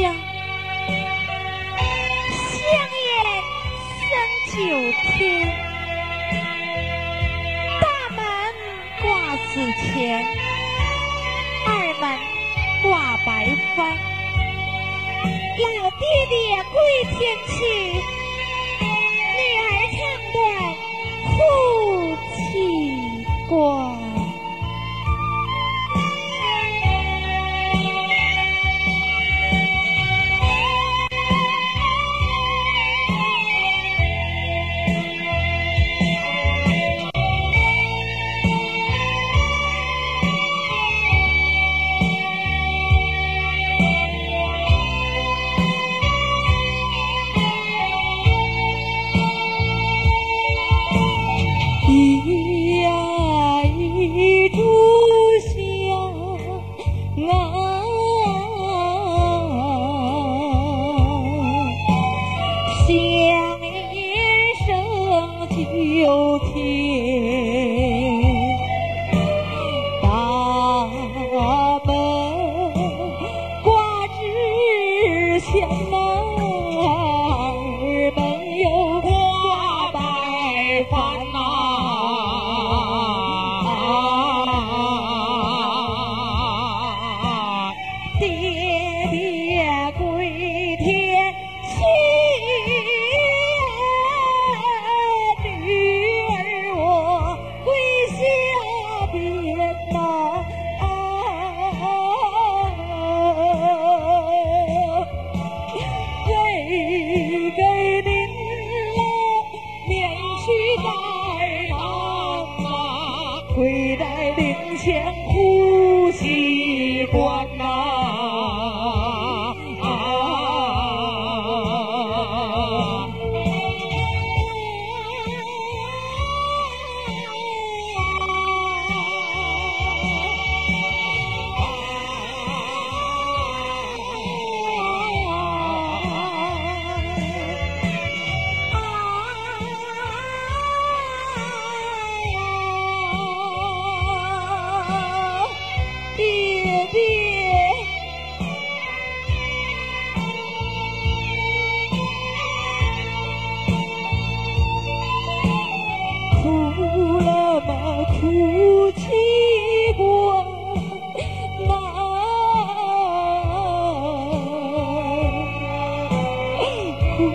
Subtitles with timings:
[0.00, 0.16] 香
[2.32, 2.64] 香
[2.96, 3.04] 烟
[4.00, 4.08] 三
[4.46, 4.56] 九
[5.02, 5.12] 天。
[7.82, 7.84] 大
[8.16, 8.18] 门
[9.02, 10.24] 挂紫钱
[11.66, 11.68] 二
[12.00, 12.02] 门
[12.82, 12.88] 挂
[13.26, 13.28] 白
[13.76, 13.78] 花
[15.60, 16.34] 老爹爹
[16.72, 16.80] 归
[17.12, 17.52] 天去
[19.36, 20.00] 女儿唱
[20.32, 20.38] 断
[21.36, 21.36] 夫
[22.34, 22.38] 妻
[23.46, 23.58] 关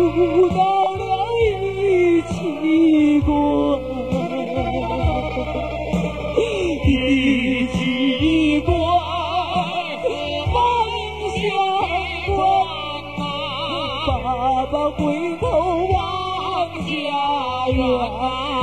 [0.00, 0.60] 数到
[0.94, 1.02] 了
[1.36, 3.30] 一起关，
[12.36, 12.38] 关，
[14.06, 14.08] 爸
[14.66, 14.98] 爸回
[15.40, 15.42] 头
[15.92, 15.96] 望
[16.86, 16.88] 家
[17.68, 18.59] 园。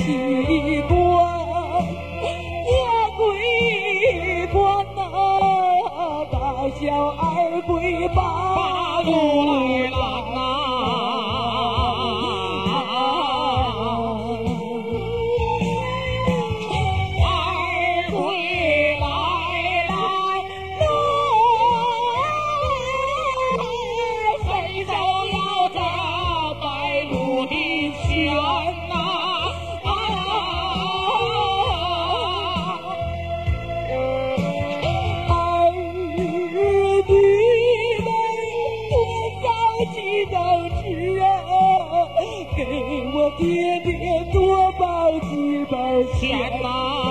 [0.00, 0.31] see.
[42.56, 42.64] 给
[43.14, 47.02] 我爹爹多包几包钱吧。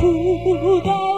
[0.00, 1.13] 哭到。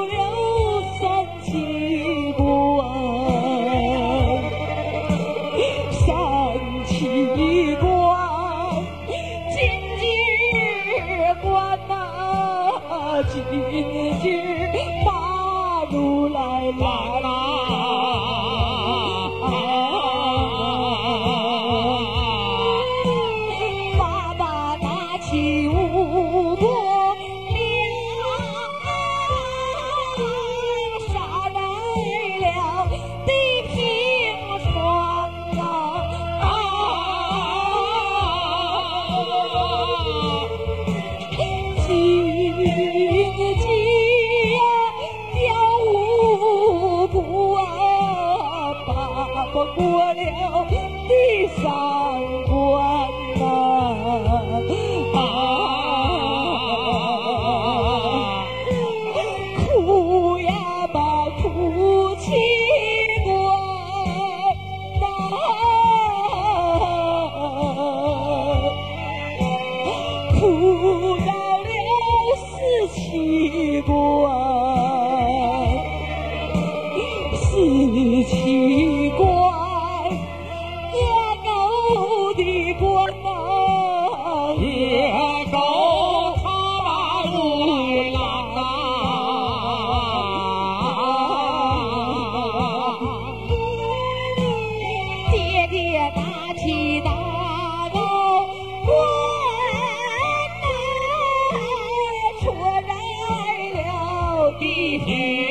[104.66, 105.45] Hee hee.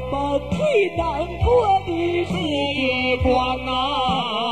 [0.00, 2.32] 不配难过的时
[3.22, 4.47] 光啊！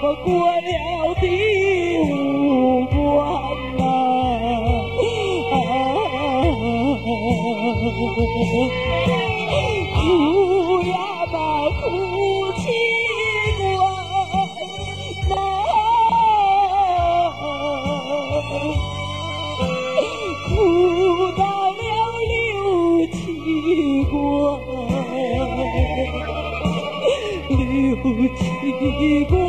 [0.00, 1.26] 我过了第
[2.12, 2.96] 五关
[3.76, 5.56] 呐、啊？
[5.58, 6.18] 啊
[23.10, 24.14] 七关，
[27.48, 27.58] 六
[28.36, 29.47] 七关。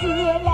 [0.00, 0.47] 天。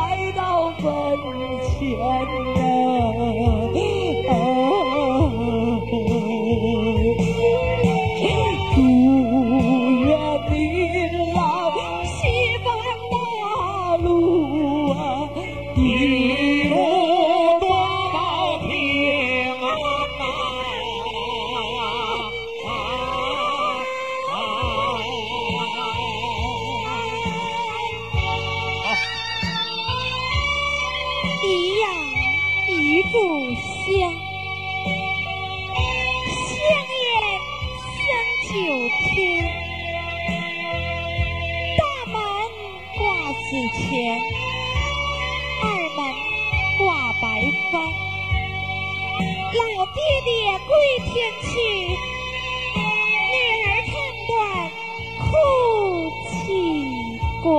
[33.15, 33.21] 故
[33.55, 33.55] 乡。
[36.51, 36.59] 香
[36.99, 37.07] 烟
[37.95, 38.03] 生
[38.51, 38.53] 九
[39.15, 39.15] 天，
[41.79, 41.81] 大
[42.11, 42.15] 门
[42.99, 42.99] 挂
[43.33, 43.39] 紫
[43.79, 43.89] 钱，
[45.63, 45.99] 二门
[46.77, 46.83] 挂
[47.23, 47.25] 白
[47.71, 47.73] 帆。
[49.55, 49.63] 老
[49.95, 50.29] 爹爹
[50.67, 51.47] 归天去，
[53.31, 53.95] 女儿唱
[54.27, 54.35] 断
[55.21, 55.23] 哭
[56.29, 56.35] 泣
[57.41, 57.55] 关。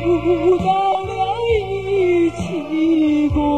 [0.00, 1.12] 不到了，
[1.88, 3.51] 一起过。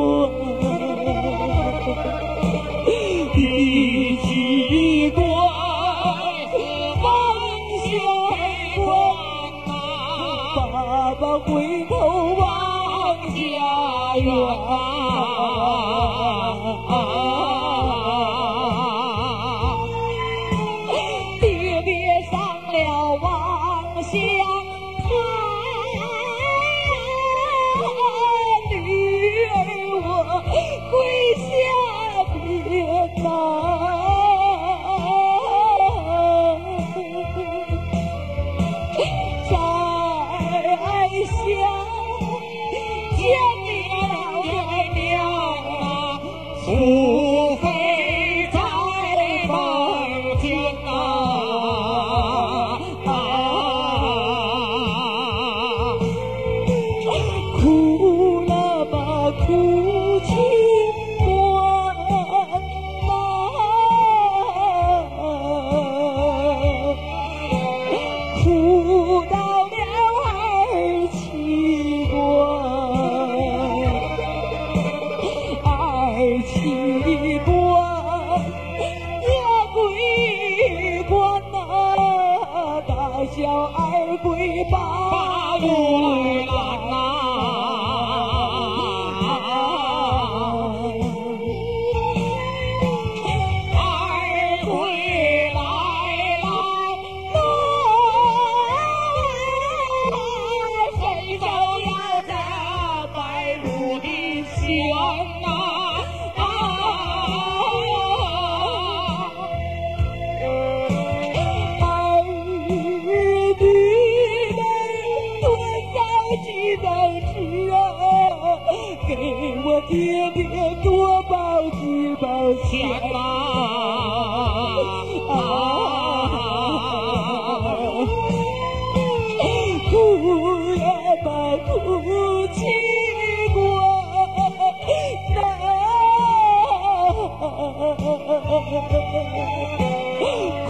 [120.54, 123.75] 也多抱几抱天啊。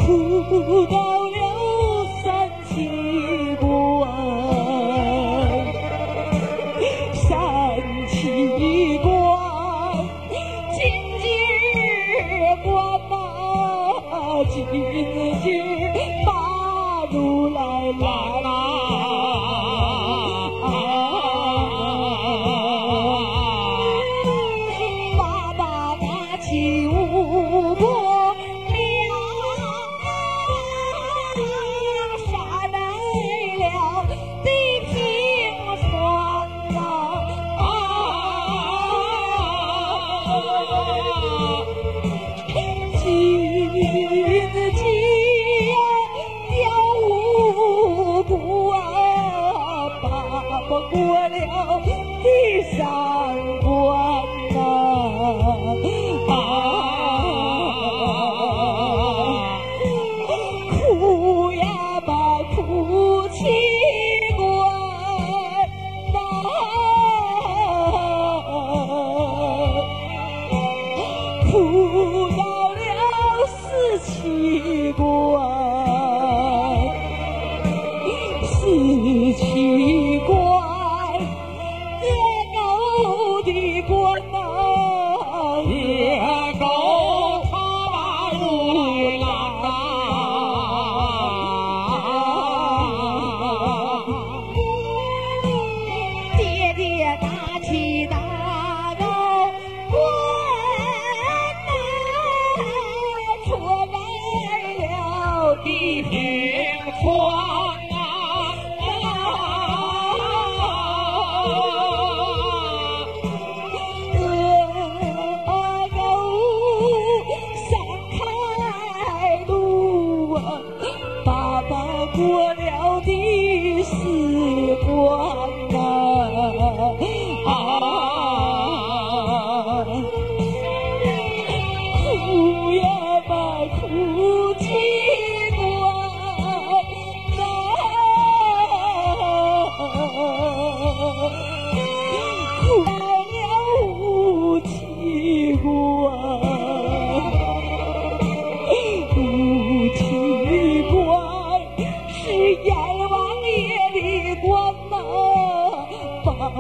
[0.05, 1.14] 哭到。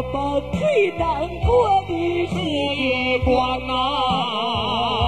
[0.03, 5.04] 把最难过的时光啊。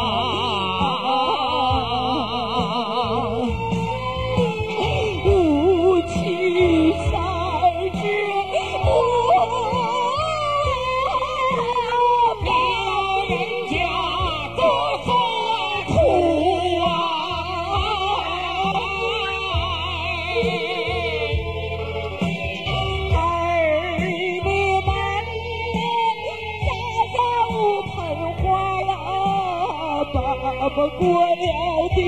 [30.98, 31.98] 过了第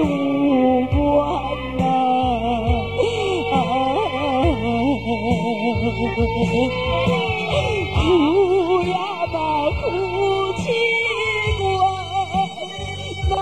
[0.00, 0.06] 五
[0.86, 0.96] 关
[1.76, 1.82] 呐，
[7.94, 8.94] 哭呀
[9.32, 9.34] 嘛
[9.80, 9.82] 哭
[10.56, 10.62] 七
[11.58, 11.60] 关
[13.30, 13.32] 呐，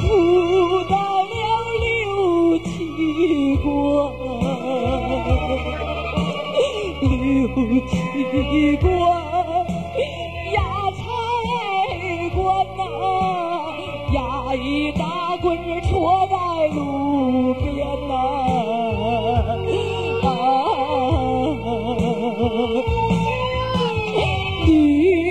[0.00, 0.02] 哭
[0.88, 1.34] 到了
[1.80, 1.84] 六
[2.58, 2.66] 七
[3.56, 3.66] 关，
[7.00, 7.02] 六
[7.86, 7.92] 七
[8.76, 8.93] 关。
[24.74, 25.23] 雨